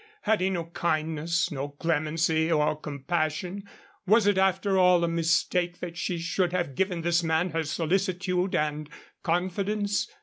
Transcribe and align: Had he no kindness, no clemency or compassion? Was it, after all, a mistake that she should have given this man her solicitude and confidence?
Had 0.23 0.41
he 0.41 0.49
no 0.49 0.63
kindness, 0.65 1.51
no 1.51 1.69
clemency 1.69 2.51
or 2.51 2.75
compassion? 2.75 3.69
Was 4.07 4.25
it, 4.25 4.35
after 4.35 4.75
all, 4.75 5.03
a 5.03 5.07
mistake 5.07 5.79
that 5.79 5.95
she 5.95 6.17
should 6.17 6.53
have 6.53 6.73
given 6.73 7.01
this 7.03 7.21
man 7.21 7.51
her 7.51 7.61
solicitude 7.63 8.55
and 8.55 8.89
confidence? 9.21 10.07